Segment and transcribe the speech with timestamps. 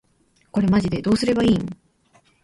[0.51, 1.77] これマジでどうすれば良いん？